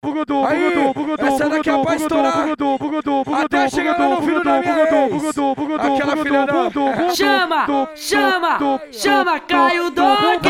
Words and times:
Aí, 0.00 1.26
essa 1.26 1.48
daqui 1.48 1.70
é 1.70 1.82
pra 1.82 1.96
estourar. 1.96 2.48
Até 3.42 3.68
chegar 3.68 3.98
no 3.98 4.22
filho 4.22 4.44
da 4.44 4.60
minha 4.60 4.82
ex 4.82 5.38
Aquela 5.78 6.16
filha 6.16 6.46
da... 6.46 7.14
Chama, 7.14 7.88
chama, 7.96 8.80
chama 8.92 9.40
Caio 9.40 9.90
Dog 9.90 10.48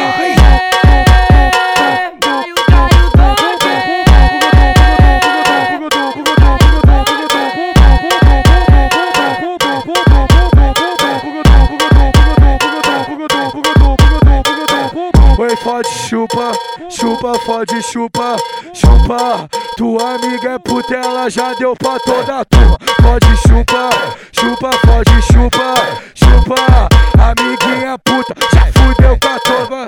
Oi, 15.39 15.55
fode, 15.59 15.89
chupa, 15.89 16.51
chupa, 16.91 17.33
fode, 17.47 17.81
chupa, 17.81 18.37
chupa. 18.75 19.49
Tua 19.77 20.17
amiga 20.17 20.55
é 20.55 20.59
puta, 20.59 20.97
ela 20.97 21.31
já 21.31 21.55
deu 21.55 21.77
pra 21.77 21.97
toda 22.01 22.41
a 22.41 22.45
turma. 22.45 22.77
Fode, 23.01 23.37
chupa, 23.47 23.89
chupa, 24.33 24.71
fode, 24.85 25.23
chupa, 25.33 25.75
chupa. 26.13 26.89
Amiguinha 27.23 27.97
puta, 28.05 28.35
já 28.53 28.67
fudeu 28.73 29.17
com 29.21 29.29
a 29.29 29.39
turma. 29.39 29.87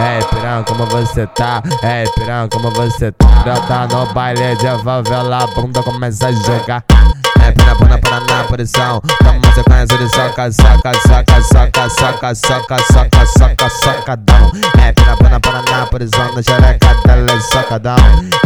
Ei, 0.00 0.24
pirão, 0.30 0.64
como 0.64 0.84
você 0.86 1.28
tá? 1.28 1.62
Ei, 1.84 2.10
pirão, 2.16 2.48
como 2.48 2.68
você 2.72 3.12
tá? 3.12 3.26
Brota 3.44 3.86
no 3.94 4.12
baile 4.12 4.56
de 4.56 4.82
favela, 4.82 5.44
a 5.44 5.46
bunda 5.46 5.80
começa 5.80 6.26
a 6.26 6.32
jogar. 6.32 6.84
É 7.48 7.52
pina, 7.52 7.74
pina, 7.76 7.98
paraná, 7.98 8.44
posição 8.44 9.00
Toma 9.00 9.54
sequência 9.54 9.96
de 9.96 10.08
soca, 10.10 10.52
soca, 10.52 10.92
soca, 11.06 11.42
soca, 11.42 11.88
soca, 11.88 12.34
soca, 12.34 12.76
soca, 12.92 13.26
soca, 13.26 13.70
socadão. 13.70 14.52
É 14.78 14.92
pina, 14.92 15.16
pina, 15.16 15.40
paraná, 15.40 15.86
posição 15.86 16.34
Na 16.34 16.42
xereca 16.42 16.94
dela 17.06 17.32
é 17.32 17.40
socadão. 17.40 17.96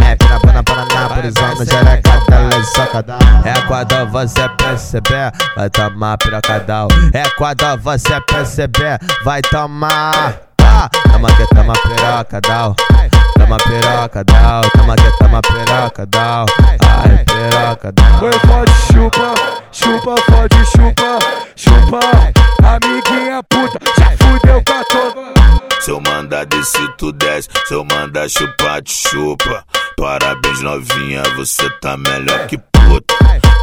É 0.02 0.14
pina, 0.14 0.38
pina, 0.38 0.62
paraná, 0.62 1.08
posição 1.08 1.48
Na 1.48 1.64
xereca 1.64 2.20
dela 2.28 2.54
é 2.54 2.62
socadão. 2.62 3.18
É 3.44 3.60
quando 3.66 4.10
você 4.12 4.48
perceber 4.50 5.32
Vai 5.56 5.68
tomar 5.68 6.16
pirocadão. 6.18 6.86
É 7.12 7.28
quando 7.30 7.76
você 7.78 8.20
perceber 8.20 9.00
Vai 9.24 9.42
tomar 9.42 10.52
Toma 11.12 11.28
que 11.36 11.46
toma 11.54 11.74
piroca, 11.74 12.40
dal 13.52 13.58
Toma 13.58 13.58
piroca, 13.58 14.24
dal 14.24 14.62
Toma 14.70 14.96
que 14.96 15.18
toma 15.18 15.40
piroca, 15.42 16.06
dal 16.06 16.46
Ai, 16.64 17.24
piroca, 17.24 17.92
dal 17.92 18.24
Oi, 18.24 18.32
fode, 18.46 18.72
chupa, 18.92 19.34
chupa, 19.72 20.14
fode, 20.30 20.66
chupa, 20.66 21.18
chupa. 21.56 22.00
Amiguinha 22.62 23.42
puta, 23.48 23.78
já 23.98 24.16
fudeu 24.16 24.62
com 24.64 24.72
a 24.72 24.84
turma. 24.84 25.34
Se 25.80 25.90
eu 25.90 26.00
mandar 26.00 26.46
descer, 26.46 26.88
tu 26.96 27.12
desce. 27.12 27.48
Se 27.66 27.74
eu 27.74 27.84
mandar 27.84 28.28
chupar, 28.28 28.80
te 28.82 28.94
chupa. 28.94 29.64
Parabéns, 29.96 30.60
novinha, 30.60 31.22
você 31.36 31.68
tá 31.80 31.96
melhor 31.96 32.46
que 32.46 32.56
puta. 32.56 33.14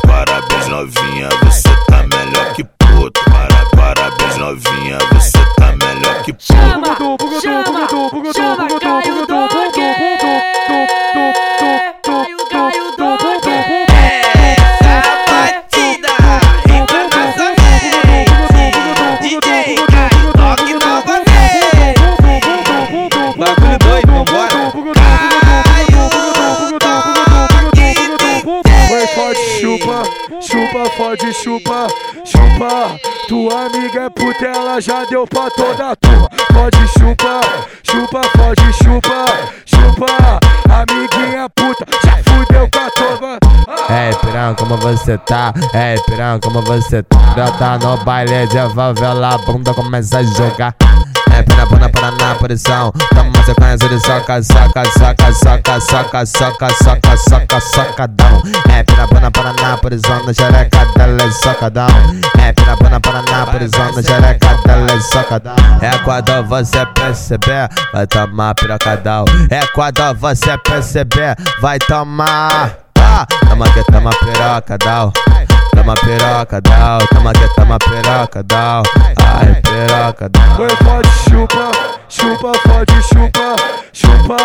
Parabéns, 0.06 0.68
novinha, 0.68 1.30
você 1.44 1.70
tá 1.88 2.04
melhor 2.04 2.29
Oi, 29.20 29.36
fode, 29.36 29.60
chupa, 29.60 30.04
chupa, 30.40 30.90
fode, 30.96 31.34
chupa, 31.34 31.88
chupa. 32.24 32.96
Tua 33.28 33.66
amiga 33.66 34.04
é 34.04 34.10
puta, 34.10 34.46
ela 34.46 34.80
já 34.80 35.04
deu 35.06 35.28
pra 35.28 35.50
toda 35.52 35.92
a 35.92 35.96
turma. 35.98 36.30
Fode, 36.54 36.88
chupa, 36.88 37.42
chupa, 37.84 38.22
fode, 38.38 38.74
chupa, 38.82 39.26
chupa. 39.66 40.40
Amiguinha 40.70 41.50
puta, 41.50 41.86
já 42.06 42.24
fudeu 42.24 42.70
com 42.72 42.80
a 42.80 42.90
turma. 42.92 43.38
Ei, 43.90 44.16
pirão, 44.16 44.56
como 44.56 44.78
você 44.78 45.18
tá? 45.18 45.54
Ei, 45.74 46.02
pirão, 46.04 46.40
como 46.40 46.62
você 46.62 47.04
tá? 47.04 47.18
Brota 47.34 47.78
no 47.78 47.98
baile 48.06 48.48
de 48.48 48.74
favela, 48.74 49.34
a 49.34 49.38
bunda 49.40 49.74
começa 49.74 50.20
a 50.20 50.24
jogar. 50.24 50.74
É 51.40 51.44
pina, 51.44 51.90
paraná, 51.90 52.36
posição 52.36 52.92
Toma 53.16 53.46
sequência 53.46 53.88
de 53.88 54.00
soca, 54.02 54.44
soca, 54.44 54.84
soca, 54.92 55.34
soca, 55.34 55.80
soca, 55.80 56.26
soca, 56.26 56.70
soca, 56.84 57.18
soca, 57.18 57.62
socadão. 57.62 58.44
É 58.70 58.84
pina, 58.84 59.08
paraná, 59.32 59.78
posição 59.78 60.26
Na 60.26 60.34
xereca 60.34 60.86
dela 60.98 61.24
é 61.24 61.32
socadão. 61.32 61.88
É 62.38 62.52
pina, 62.52 63.00
paraná, 63.00 63.46
posição 63.46 63.92
Na 63.94 64.04
xereca 64.04 64.58
dela 64.66 64.92
é 64.92 65.00
socadão. 65.00 65.56
É 65.82 65.98
quando 66.00 66.44
você 66.50 66.86
perceber 66.88 67.70
Vai 67.94 68.06
tomar 68.06 68.54
pirocadão. 68.56 69.24
É 69.50 69.66
quando 69.68 70.14
você 70.16 70.58
perceber 70.58 71.38
Vai 71.62 71.80
tomar. 71.80 72.80
Ah, 72.98 73.26
Toma 73.48 73.66
que 73.72 73.84
toma 73.86 74.10
piroca, 74.10 74.78
dal 75.90 75.96
Toma 75.96 75.96
piroca, 75.96 76.62
dal 76.62 77.08
Toma 77.08 77.34
que 77.34 77.56
toma 77.56 77.78
piroca, 77.80 78.44
dal 78.44 78.84
Ai, 79.18 79.62
piroca, 79.62 80.30
dal 80.30 80.60
Oi, 80.60 80.70
fode, 80.84 81.10
chupa, 81.30 81.72
chupa, 82.10 82.52
fode, 82.68 83.04
chupa, 83.04 83.56
chupa. 83.94 84.38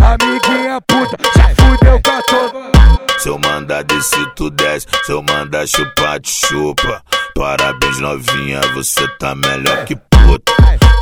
Amiguinha 0.00 0.80
puta, 0.86 1.16
já 1.36 1.54
fudeu 1.54 2.00
com 2.02 2.10
a 2.10 2.22
turma. 2.22 2.72
Se 3.18 3.28
eu 3.28 3.38
mandar 3.38 3.84
descer, 3.84 4.26
tu 4.34 4.50
desce. 4.50 4.86
Se 5.04 5.12
eu 5.12 5.22
mandar 5.22 5.66
chupar, 5.66 6.18
te 6.20 6.32
chupa. 6.32 7.02
Parabéns, 7.34 7.98
novinha, 8.00 8.60
você 8.74 9.06
tá 9.18 9.34
melhor 9.34 9.84
que 9.84 9.94
puta. 9.96 10.52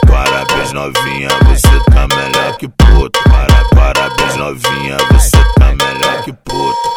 Parabéns, 0.07 0.73
novinha, 0.73 1.29
você 1.45 1.81
tá 1.91 2.07
melhor 2.09 2.57
que 2.57 2.69
puta. 2.69 3.21
Para, 3.29 3.65
parabéns, 3.75 4.37
novinha, 4.37 4.97
você 5.13 5.39
tá 5.57 5.67
melhor 5.67 6.23
que 6.25 6.33
puta. 6.33 6.89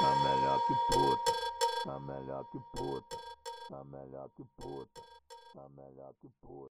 Tá 0.00 0.12
melhor 0.22 0.58
que 0.66 0.74
puta. 0.92 1.35
Tá 1.86 2.00
melhor 2.00 2.44
que 2.50 2.58
puta. 2.74 3.16
Tá 3.68 3.84
melhor 3.84 4.28
que 4.30 4.44
puta. 4.56 5.00
Tá 5.54 5.68
melhor 5.68 6.12
que 6.20 6.28
puta. 6.40 6.56